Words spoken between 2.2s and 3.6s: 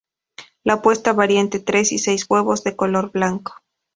huevos, de color blanco.